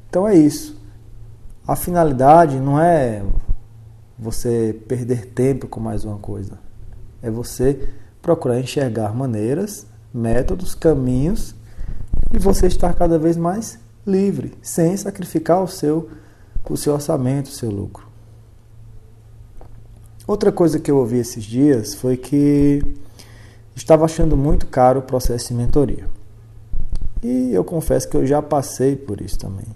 [0.09, 0.79] Então é isso.
[1.67, 3.23] A finalidade não é
[4.17, 6.57] você perder tempo com mais uma coisa.
[7.21, 7.89] É você
[8.21, 11.55] procurar enxergar maneiras, métodos, caminhos
[12.33, 16.09] e você estar cada vez mais livre, sem sacrificar o seu
[16.67, 18.07] o seu orçamento, o seu lucro.
[20.25, 22.81] Outra coisa que eu ouvi esses dias foi que
[23.75, 26.07] estava achando muito caro o processo de mentoria.
[27.21, 29.67] E eu confesso que eu já passei por isso também.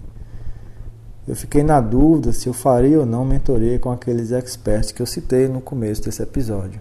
[1.30, 5.06] Eu fiquei na dúvida se eu faria ou não mentoria com aqueles experts que eu
[5.06, 6.80] citei no começo desse episódio.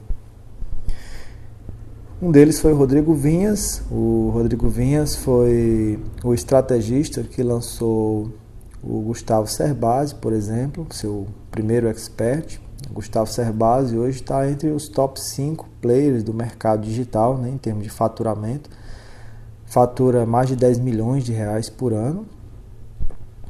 [2.19, 3.83] Um deles foi o Rodrigo Vinhas.
[3.91, 8.31] O Rodrigo Vinhas foi o estrategista que lançou
[8.81, 12.59] o Gustavo Cerbasi, por exemplo, seu primeiro expert.
[12.89, 17.57] O Gustavo Cerbasi hoje está entre os top 5 players do mercado digital, né, em
[17.59, 18.67] termos de faturamento.
[19.67, 22.25] Fatura mais de 10 milhões de reais por ano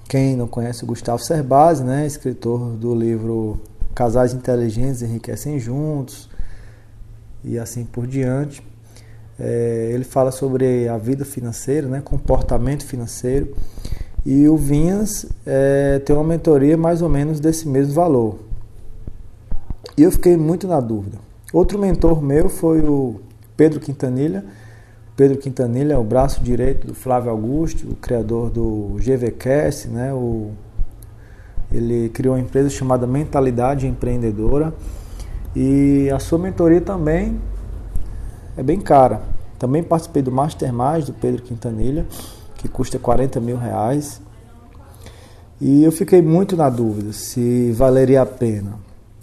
[0.10, 3.62] quem não conhece o Gustavo Cerbasi, né, escritor do livro
[3.93, 6.28] Casais Inteligentes Enriquecem Juntos
[7.43, 8.63] e assim por diante.
[9.39, 13.56] É, ele fala sobre a vida financeira, né, comportamento financeiro.
[14.26, 18.39] E o Vinhas é, tem uma mentoria mais ou menos desse mesmo valor.
[19.95, 21.19] E eu fiquei muito na dúvida.
[21.54, 23.22] Outro mentor meu foi o
[23.56, 24.43] Pedro Quintanilha
[25.19, 30.13] Pedro Quintanilha é o braço direito do Flávio Augusto, o criador do GVCast, né?
[30.13, 30.51] O,
[31.69, 34.73] ele criou uma empresa chamada Mentalidade Empreendedora
[35.53, 37.38] e a sua mentoria também
[38.55, 39.21] é bem cara.
[39.58, 42.08] Também participei do Mastermind do Pedro Quintanilha,
[42.55, 44.21] que custa 40 mil reais.
[45.60, 48.79] E eu fiquei muito na dúvida se valeria a pena.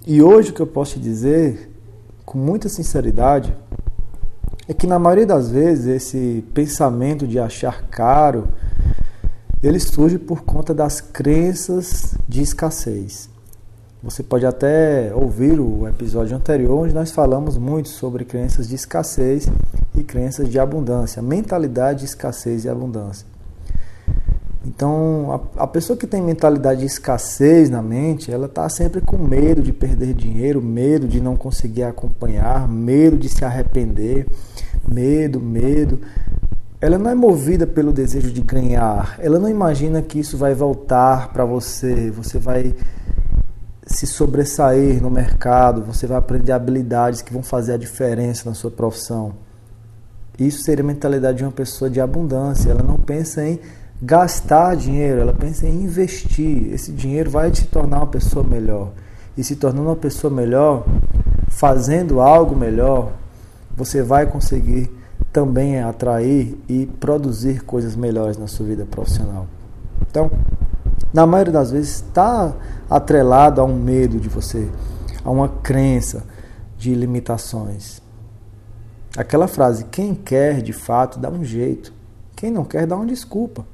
[0.07, 1.71] E hoje o que eu posso te dizer,
[2.23, 3.57] com muita sinceridade,
[4.69, 8.49] é que na maioria das vezes esse pensamento de achar caro
[9.63, 13.29] ele surge por conta das crenças de escassez.
[14.03, 19.49] Você pode até ouvir o episódio anterior onde nós falamos muito sobre crenças de escassez
[19.97, 23.27] e crenças de abundância, mentalidade de escassez e abundância.
[24.67, 29.17] Então, a, a, pessoa que tem mentalidade de escassez na mente, ela está sempre com
[29.17, 34.27] medo de perder dinheiro, medo de não conseguir acompanhar, medo de se arrepender,
[34.87, 36.01] medo, medo.
[36.81, 39.17] Ela não é movida pelo desejo de ganhar.
[39.21, 42.11] Ela não imagina que isso vai voltar para você.
[42.11, 42.75] Você vai
[43.87, 48.71] se sobressair no mercado, você vai aprender habilidades que vão fazer a diferença na sua
[48.71, 49.33] profissão.
[50.37, 52.71] Isso seria a mentalidade de uma pessoa de abundância.
[52.71, 53.61] Ela não pensa em
[54.01, 56.73] gastar dinheiro, ela pensa em investir.
[56.73, 58.93] Esse dinheiro vai te tornar uma pessoa melhor.
[59.37, 60.85] E se tornando uma pessoa melhor,
[61.49, 63.13] fazendo algo melhor,
[63.77, 64.91] você vai conseguir
[65.33, 69.47] também atrair e produzir coisas melhores na sua vida profissional.
[70.11, 70.31] Então,
[71.13, 72.55] na maioria das vezes, está
[72.89, 74.69] atrelado a um medo de você,
[75.23, 76.25] a uma crença
[76.79, 78.01] de limitações.
[79.17, 81.93] Aquela frase: quem quer de fato dá um jeito,
[82.35, 83.65] quem não quer dá uma desculpa.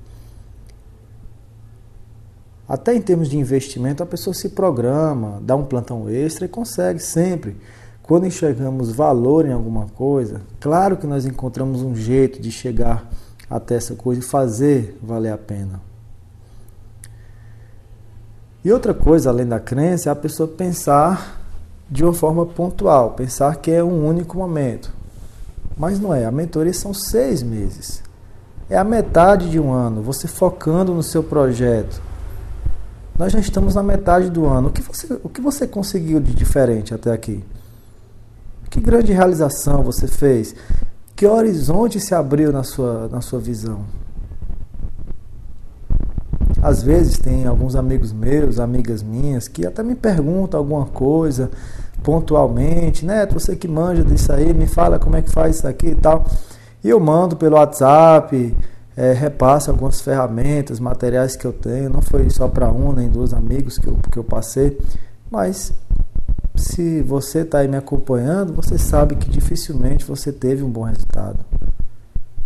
[2.72, 7.00] Até em termos de investimento, a pessoa se programa, dá um plantão extra e consegue
[7.00, 7.54] sempre.
[8.02, 13.06] Quando enxergamos valor em alguma coisa, claro que nós encontramos um jeito de chegar
[13.50, 15.82] até essa coisa e fazer valer a pena.
[18.64, 21.42] E outra coisa, além da crença, é a pessoa pensar
[21.90, 24.90] de uma forma pontual, pensar que é um único momento.
[25.76, 28.02] Mas não é, a mentoria são seis meses.
[28.70, 32.11] É a metade de um ano, você focando no seu projeto.
[33.18, 34.68] Nós já estamos na metade do ano.
[34.68, 37.44] O que você, o que você conseguiu de diferente até aqui?
[38.70, 40.54] Que grande realização você fez?
[41.14, 43.84] Que horizonte se abriu na sua, na sua visão?
[46.62, 51.50] Às vezes tem alguns amigos meus, amigas minhas, que até me perguntam alguma coisa
[52.02, 53.26] pontualmente, né?
[53.26, 56.24] Você que manja disso aí, me fala como é que faz isso aqui e tal.
[56.82, 58.56] E eu mando pelo WhatsApp,
[58.96, 61.90] é, repasso algumas ferramentas, materiais que eu tenho.
[61.90, 64.78] Não foi só para um nem dois amigos que eu, que eu passei,
[65.30, 65.72] mas
[66.54, 71.44] se você está aí me acompanhando, você sabe que dificilmente você teve um bom resultado.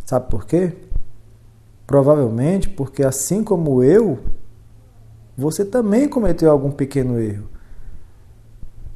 [0.05, 0.73] Sabe por quê?
[1.87, 4.19] Provavelmente porque, assim como eu,
[5.37, 7.49] você também cometeu algum pequeno erro.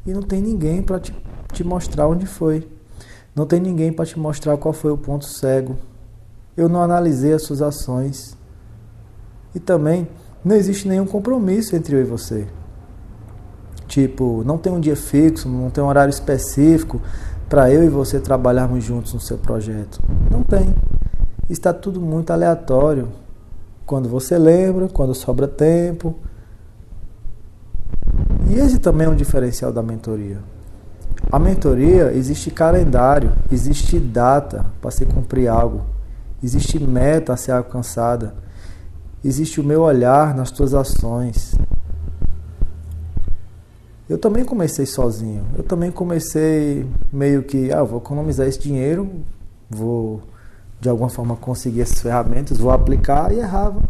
[0.07, 1.15] E não tem ninguém para te,
[1.53, 2.67] te mostrar onde foi.
[3.35, 5.77] Não tem ninguém para te mostrar qual foi o ponto cego.
[6.57, 8.37] Eu não analisei as suas ações.
[9.55, 10.09] E também
[10.45, 12.47] não existe nenhum compromisso entre eu e você.
[13.87, 17.01] Tipo, não tem um dia fixo, não tem um horário específico
[17.49, 20.01] para eu e você trabalharmos juntos no seu projeto.
[20.31, 20.75] Não tem
[21.53, 23.09] está tudo muito aleatório.
[23.85, 26.17] Quando você lembra, quando sobra tempo.
[28.49, 30.39] E esse também é um diferencial da mentoria.
[31.31, 35.83] A mentoria existe calendário, existe data para se cumprir algo,
[36.43, 38.35] existe meta a ser alcançada,
[39.25, 41.55] existe o meu olhar nas tuas ações.
[44.09, 45.45] Eu também comecei sozinho.
[45.57, 49.09] Eu também comecei meio que, ah, vou economizar esse dinheiro,
[49.69, 50.23] vou
[50.81, 53.83] de alguma forma conseguir essas ferramentas, vou aplicar e errava.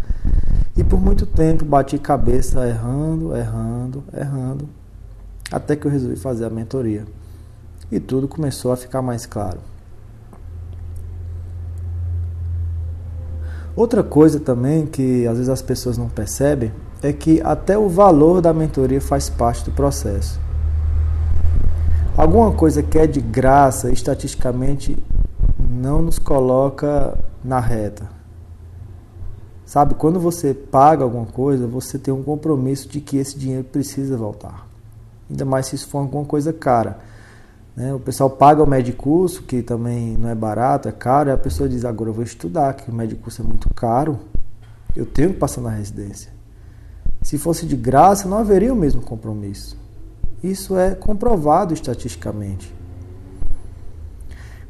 [0.77, 4.69] E por muito tempo bati cabeça errando, errando, errando,
[5.51, 7.07] até que eu resolvi fazer a mentoria.
[7.91, 9.59] E tudo começou a ficar mais claro.
[13.81, 16.71] Outra coisa também que às vezes as pessoas não percebem
[17.03, 20.39] é que até o valor da mentoria faz parte do processo.
[22.15, 25.03] Alguma coisa que é de graça, estatisticamente
[25.59, 28.07] não nos coloca na reta.
[29.65, 34.15] Sabe, quando você paga alguma coisa, você tem um compromisso de que esse dinheiro precisa
[34.15, 34.69] voltar.
[35.31, 36.99] Ainda mais se isso for alguma coisa cara.
[37.77, 37.93] Né?
[37.95, 41.69] O pessoal paga o medicurso, que também não é barato, é caro, e a pessoa
[41.69, 44.19] diz, agora eu vou estudar, que o medicurso é muito caro,
[44.97, 46.31] eu tenho que passar na residência.
[47.23, 49.77] Se fosse de graça, não haveria o mesmo compromisso.
[50.43, 52.73] Isso é comprovado estatisticamente.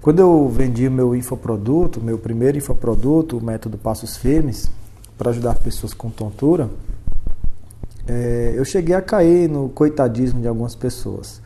[0.03, 4.71] Quando eu vendi o meu infoproduto, meu primeiro infoproduto, o método Passos Firmes,
[5.17, 6.71] para ajudar pessoas com tontura,
[8.09, 11.41] é, eu cheguei a cair no coitadismo de algumas pessoas.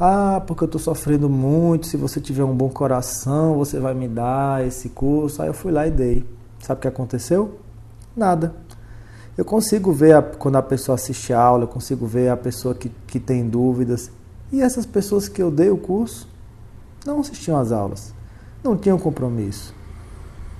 [0.00, 1.86] Ah, porque eu estou sofrendo muito.
[1.86, 5.42] Se você tiver um bom coração, você vai me dar esse curso.
[5.42, 6.24] Aí eu fui lá e dei.
[6.60, 7.58] Sabe o que aconteceu?
[8.16, 8.54] Nada.
[9.36, 12.74] Eu consigo ver a, quando a pessoa assiste a aula, eu consigo ver a pessoa
[12.74, 14.10] que, que tem dúvidas.
[14.52, 16.28] E essas pessoas que eu dei o curso,
[17.06, 18.12] não assistiam às aulas,
[18.64, 19.74] não tinham compromisso,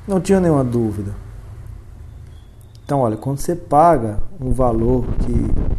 [0.06, 1.14] não tinham nenhuma dúvida.
[2.84, 5.77] Então, olha, quando você paga um valor que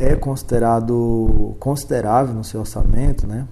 [0.00, 3.46] é considerado considerável no seu orçamento, né?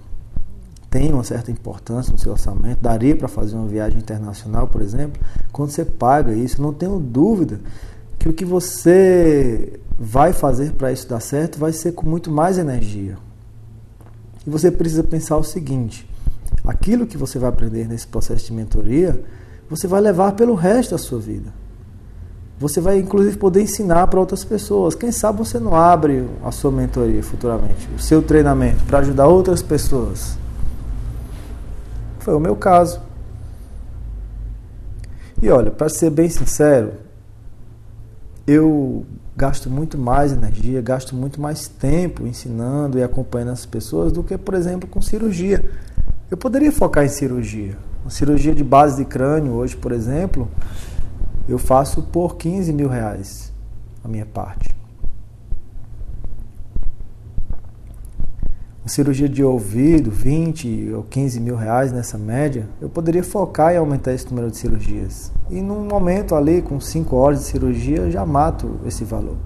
[0.89, 5.21] Tem uma certa importância no seu orçamento, daria para fazer uma viagem internacional, por exemplo.
[5.51, 7.59] Quando você paga isso, não tenho dúvida
[8.17, 12.57] que o que você vai fazer para isso dar certo vai ser com muito mais
[12.57, 13.17] energia,
[14.45, 16.07] e você precisa pensar o seguinte:
[16.65, 19.21] aquilo que você vai aprender nesse processo de mentoria,
[19.69, 21.51] você vai levar pelo resto da sua vida.
[22.57, 24.95] Você vai inclusive poder ensinar para outras pessoas.
[24.95, 29.61] Quem sabe você não abre a sua mentoria futuramente, o seu treinamento para ajudar outras
[29.61, 30.37] pessoas.
[32.19, 33.01] Foi o meu caso.
[35.41, 36.93] E olha, para ser bem sincero,
[38.47, 44.23] eu gasto muito mais energia, gasto muito mais tempo ensinando e acompanhando as pessoas do
[44.23, 45.63] que, por exemplo, com cirurgia.
[46.31, 47.77] Eu poderia focar em cirurgia.
[48.03, 50.47] Uma cirurgia de base de crânio hoje, por exemplo,
[51.47, 53.53] eu faço por 15 mil reais
[54.03, 54.75] a minha parte.
[58.81, 63.77] Uma cirurgia de ouvido, 20 ou 15 mil reais nessa média, eu poderia focar em
[63.77, 65.31] aumentar esse número de cirurgias.
[65.49, 69.37] E num momento ali, com 5 horas de cirurgia, eu já mato esse valor.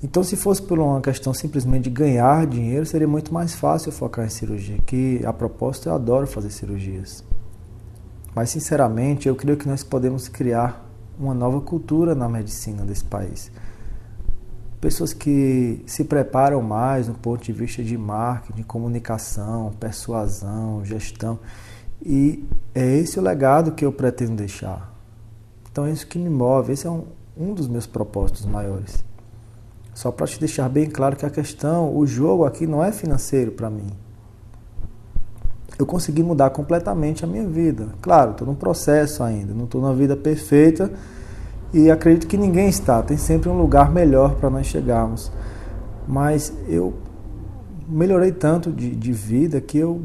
[0.00, 4.24] Então, se fosse por uma questão simplesmente de ganhar dinheiro, seria muito mais fácil focar
[4.24, 7.24] em cirurgia, que a propósito eu adoro fazer cirurgias.
[8.36, 10.86] Mas, sinceramente, eu creio que nós podemos criar
[11.18, 13.50] uma nova cultura na medicina desse país
[14.86, 21.40] pessoas que se preparam mais no ponto de vista de marketing, comunicação, persuasão, gestão.
[22.00, 24.94] E é esse o legado que eu pretendo deixar.
[25.70, 27.04] Então é isso que me move, esse é um,
[27.36, 29.04] um dos meus propósitos maiores.
[29.92, 33.50] Só para te deixar bem claro que a questão, o jogo aqui não é financeiro
[33.50, 33.88] para mim.
[35.78, 37.88] Eu consegui mudar completamente a minha vida.
[38.00, 40.90] Claro, estou num processo ainda, não estou numa vida perfeita
[41.72, 45.30] e acredito que ninguém está, tem sempre um lugar melhor para nós chegarmos.
[46.08, 46.94] Mas eu
[47.88, 50.00] melhorei tanto de, de vida que eu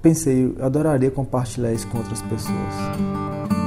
[0.00, 3.61] pensei, eu adoraria compartilhar isso com outras pessoas.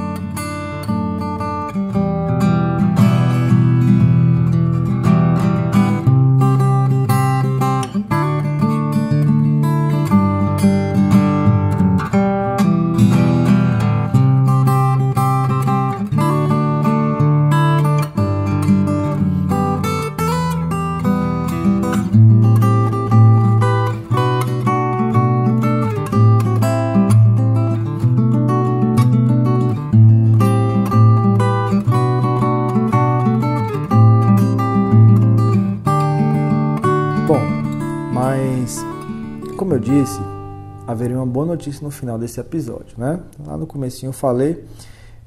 [40.96, 43.20] Haveria uma boa notícia no final desse episódio, né?
[43.46, 44.64] Lá no comecinho eu falei.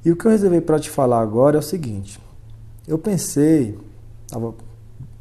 [0.03, 2.19] E o que eu reservei para te falar agora é o seguinte.
[2.87, 3.77] Eu pensei,
[4.25, 4.53] estava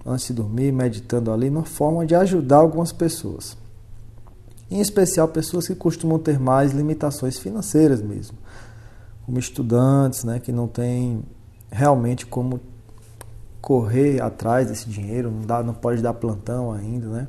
[0.07, 3.57] antes de dormir, meditando ali, numa forma de ajudar algumas pessoas.
[4.71, 8.39] Em especial pessoas que costumam ter mais limitações financeiras mesmo.
[9.25, 11.23] Como estudantes, né, que não têm
[11.71, 12.61] realmente como
[13.61, 17.29] correr atrás desse dinheiro, não, dá, não pode dar plantão ainda, né?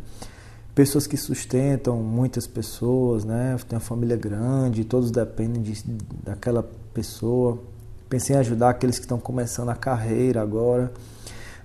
[0.80, 3.58] Pessoas que sustentam muitas pessoas, né?
[3.68, 5.84] Tem uma família grande, todos dependem de,
[6.24, 6.64] daquela
[6.94, 7.60] pessoa.
[8.08, 10.90] Pensei em ajudar aqueles que estão começando a carreira agora.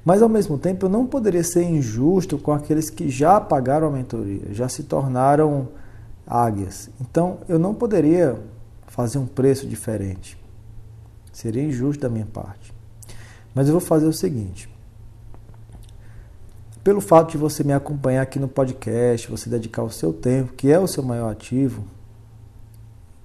[0.04, 3.90] Mas ao mesmo tempo eu não poderia ser injusto com aqueles que já pagaram a
[3.92, 5.68] mentoria, já se tornaram
[6.26, 6.90] águias.
[7.00, 8.36] Então eu não poderia
[8.88, 10.36] fazer um preço diferente.
[11.32, 12.74] Seria injusto da minha parte.
[13.54, 14.68] Mas eu vou fazer o seguinte:
[16.84, 20.70] pelo fato de você me acompanhar aqui no podcast, você dedicar o seu tempo, que
[20.70, 21.82] é o seu maior ativo,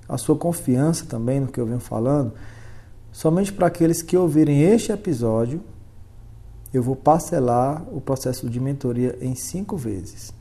[0.07, 2.33] a sua confiança também no que eu venho falando,
[3.11, 5.61] somente para aqueles que ouvirem este episódio,
[6.73, 10.33] eu vou parcelar o processo de mentoria em cinco vezes.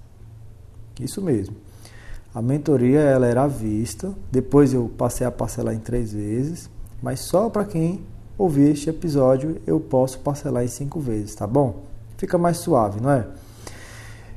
[1.01, 1.57] Isso mesmo.
[2.33, 6.71] A mentoria ela era vista, depois eu passei a parcelar em três vezes,
[7.03, 8.05] mas só para quem
[8.37, 11.88] ouvir este episódio eu posso parcelar em cinco vezes, tá bom?
[12.19, 13.27] Fica mais suave, não é?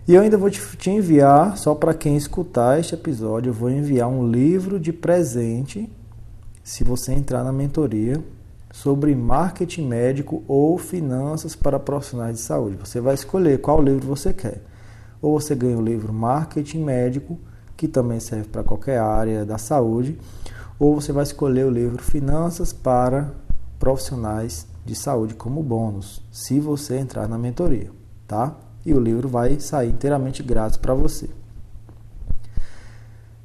[0.08, 4.08] E eu ainda vou te, enviar, só para quem escutar este episódio, eu vou enviar
[4.08, 5.92] um livro de presente,
[6.64, 8.24] se você entrar na mentoria,
[8.72, 12.78] sobre marketing médico ou finanças para profissionais de saúde.
[12.78, 14.62] Você vai escolher qual livro você quer.
[15.22, 17.38] Ou você ganha o livro Marketing Médico,
[17.76, 20.18] que também serve para qualquer área da saúde,
[20.80, 23.32] ou você vai escolher o livro Finanças para
[23.78, 27.92] profissionais de saúde como bônus, se você entrar na mentoria,
[28.28, 28.56] tá?
[28.86, 31.30] E o livro vai sair inteiramente grátis para você.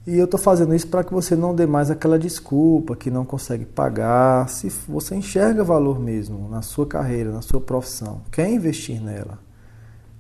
[0.07, 3.25] E eu estou fazendo isso para que você não dê mais aquela desculpa que não
[3.25, 4.49] consegue pagar.
[4.49, 9.41] Se você enxerga valor mesmo na sua carreira, na sua profissão, quer investir nela,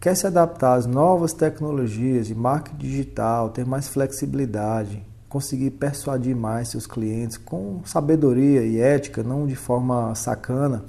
[0.00, 6.68] quer se adaptar às novas tecnologias de marketing digital, ter mais flexibilidade, conseguir persuadir mais
[6.68, 10.84] seus clientes com sabedoria e ética, não de forma sacana,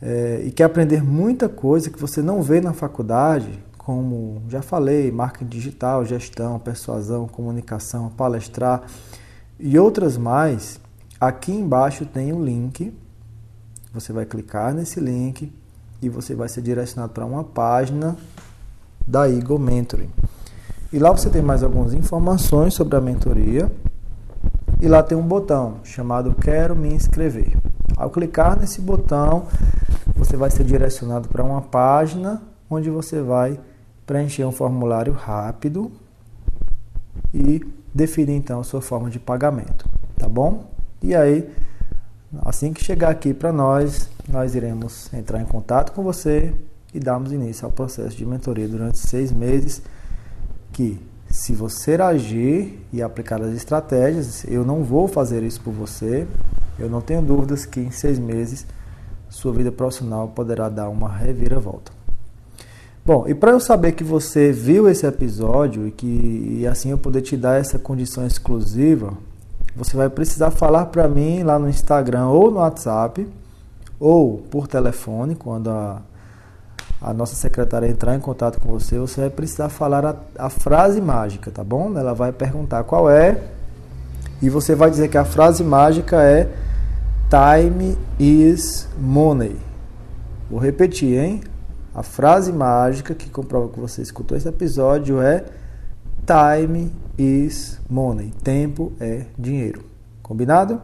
[0.00, 5.10] é, e quer aprender muita coisa que você não vê na faculdade, como já falei,
[5.10, 8.82] marketing digital, gestão, persuasão, comunicação, palestrar
[9.58, 10.78] e outras mais,
[11.20, 12.94] aqui embaixo tem um link.
[13.92, 15.52] Você vai clicar nesse link
[16.00, 18.16] e você vai ser direcionado para uma página
[19.06, 20.10] da Eagle Mentoring.
[20.90, 23.70] E lá você tem mais algumas informações sobre a mentoria.
[24.80, 27.56] E lá tem um botão chamado Quero me inscrever.
[27.96, 29.46] Ao clicar nesse botão,
[30.16, 33.58] você vai ser direcionado para uma página onde você vai
[34.06, 35.92] preencher um formulário rápido
[37.34, 37.60] e
[37.92, 40.70] definir então a sua forma de pagamento, tá bom?
[41.02, 41.50] E aí,
[42.44, 46.54] assim que chegar aqui para nós, nós iremos entrar em contato com você
[46.94, 49.82] e darmos início ao processo de mentoria durante seis meses.
[50.78, 50.96] Que,
[51.28, 56.24] se você agir e aplicar as estratégias, eu não vou fazer isso por você.
[56.78, 58.64] Eu não tenho dúvidas que em seis meses
[59.28, 61.90] sua vida profissional poderá dar uma reviravolta.
[63.04, 66.98] Bom, e para eu saber que você viu esse episódio e que e assim eu
[66.98, 69.14] poder te dar essa condição exclusiva,
[69.74, 73.26] você vai precisar falar para mim lá no Instagram ou no WhatsApp
[73.98, 76.02] ou por telefone, quando a,
[77.00, 81.00] a nossa secretária entrar em contato com você, você vai precisar falar a, a frase
[81.00, 81.96] mágica, tá bom?
[81.96, 83.40] Ela vai perguntar qual é
[84.42, 86.50] e você vai dizer que a frase mágica é
[87.28, 89.56] Time is money.
[90.50, 91.42] Vou repetir, hein?
[91.94, 95.44] A frase mágica que comprova que você escutou esse episódio é
[96.26, 98.32] Time is money.
[98.42, 99.84] Tempo é dinheiro.
[100.22, 100.80] Combinado?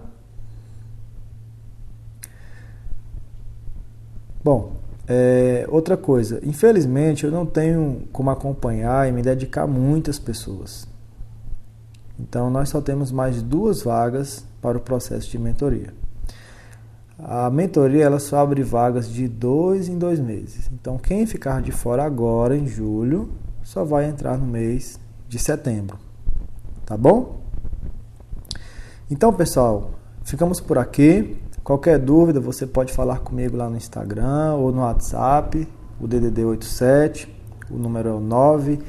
[4.42, 4.76] Bom,
[5.08, 6.40] é, outra coisa.
[6.42, 10.86] Infelizmente, eu não tenho como acompanhar e me dedicar a muitas pessoas.
[12.18, 15.92] Então, nós só temos mais duas vagas para o processo de mentoria.
[17.18, 20.70] A mentoria ela só abre vagas de dois em dois meses.
[20.72, 23.30] Então, quem ficar de fora agora, em julho,
[23.62, 24.98] só vai entrar no mês
[25.28, 25.98] de setembro.
[26.84, 27.40] Tá bom?
[29.10, 29.90] Então, pessoal,
[30.24, 31.36] ficamos por aqui.
[31.64, 35.66] Qualquer dúvida, você pode falar comigo lá no Instagram ou no WhatsApp,
[35.98, 37.26] o DDD 87,
[37.70, 38.80] o número é o 9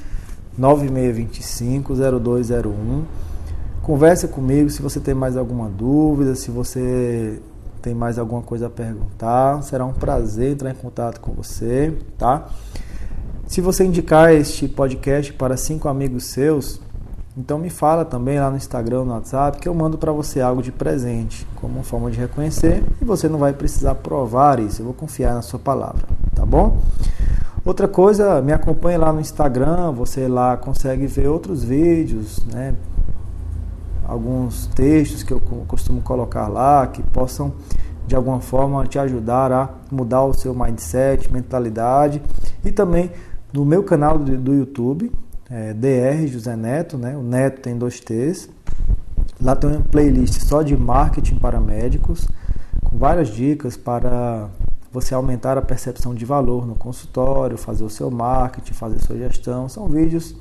[0.57, 3.05] 9625 0201.
[3.81, 7.41] Converse comigo se você tem mais alguma dúvida, se você
[7.81, 12.49] tem mais alguma coisa a perguntar, será um prazer entrar em contato com você, tá?
[13.47, 16.81] Se você indicar este podcast para cinco amigos seus,
[17.37, 20.61] então me fala também lá no Instagram, no WhatsApp, que eu mando para você algo
[20.61, 24.93] de presente, como forma de reconhecer, e você não vai precisar provar isso, eu vou
[24.93, 26.77] confiar na sua palavra, tá bom?
[27.65, 32.75] Outra coisa, me acompanhe lá no Instagram, você lá consegue ver outros vídeos, né?
[34.07, 37.53] alguns textos que eu costumo colocar lá que possam
[38.07, 42.21] de alguma forma te ajudar a mudar o seu mindset, mentalidade
[42.63, 43.11] e também
[43.51, 45.11] no meu canal do YouTube,
[45.49, 47.15] é, DR José Neto, né?
[47.15, 48.49] O Neto tem dois T's.
[49.41, 52.27] Lá tem uma playlist só de marketing para médicos,
[52.83, 54.49] com várias dicas para
[54.91, 59.67] você aumentar a percepção de valor no consultório, fazer o seu marketing, fazer sua gestão.
[59.67, 60.35] São vídeos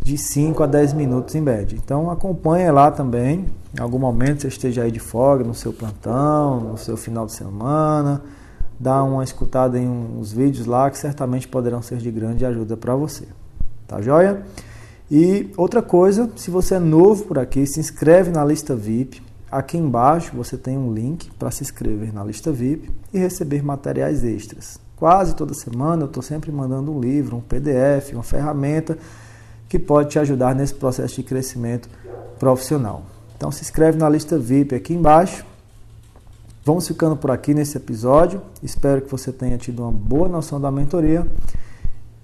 [0.00, 1.76] de 5 a 10 minutos em média.
[1.76, 3.46] Então acompanhe lá também.
[3.76, 7.32] Em algum momento você esteja aí de folga no seu plantão, no seu final de
[7.32, 8.22] semana,
[8.78, 12.94] dá uma escutada em uns vídeos lá que certamente poderão ser de grande ajuda para
[12.94, 13.26] você.
[13.88, 14.42] Tá joia?
[15.10, 19.22] E outra coisa, se você é novo por aqui, se inscreve na lista VIP.
[19.50, 24.22] Aqui embaixo você tem um link para se inscrever na lista VIP e receber materiais
[24.22, 24.78] extras.
[24.94, 28.98] Quase toda semana eu estou sempre mandando um livro, um PDF, uma ferramenta
[29.66, 31.88] que pode te ajudar nesse processo de crescimento
[32.38, 33.04] profissional.
[33.36, 35.46] Então se inscreve na lista VIP aqui embaixo.
[36.62, 38.42] Vamos ficando por aqui nesse episódio.
[38.62, 41.26] Espero que você tenha tido uma boa noção da mentoria.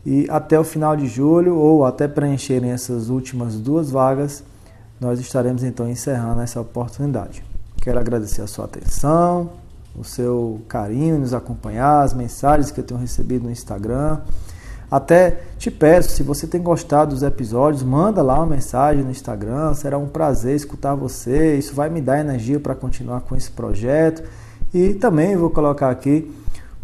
[0.05, 4.45] E até o final de julho, ou até preencherem essas últimas duas vagas,
[5.01, 7.43] nós estaremos então encerrando essa oportunidade.
[7.77, 9.51] Quero agradecer a sua atenção,
[9.97, 14.21] o seu carinho em nos acompanhar, as mensagens que eu tenho recebido no Instagram.
[14.91, 19.75] Até te peço, se você tem gostado dos episódios, manda lá uma mensagem no Instagram.
[19.75, 21.57] Será um prazer escutar você.
[21.57, 24.23] Isso vai me dar energia para continuar com esse projeto.
[24.73, 26.31] E também vou colocar aqui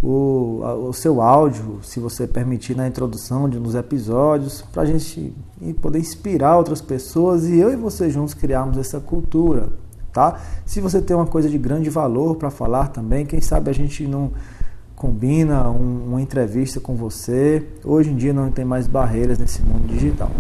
[0.03, 5.35] o, o seu áudio, se você permitir, na introdução de nos episódios, para a gente
[5.81, 9.69] poder inspirar outras pessoas e eu e você juntos criarmos essa cultura.
[10.13, 10.41] Tá?
[10.65, 14.07] Se você tem uma coisa de grande valor para falar também, quem sabe a gente
[14.07, 14.33] não
[14.97, 17.65] combina um, uma entrevista com você.
[17.85, 20.31] Hoje em dia não tem mais barreiras nesse mundo digital.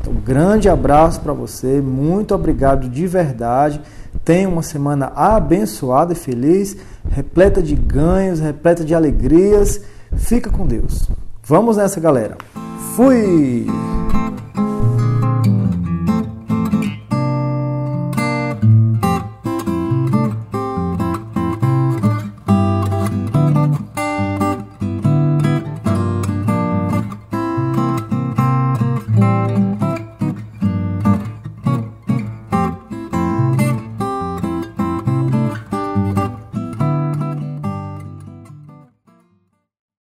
[0.00, 3.80] Então, grande abraço para você, muito obrigado de verdade.
[4.24, 6.76] Tenha uma semana abençoada e feliz,
[7.10, 9.80] repleta de ganhos, repleta de alegrias.
[10.16, 11.08] Fica com Deus.
[11.42, 12.36] Vamos nessa, galera.
[12.94, 13.66] Fui!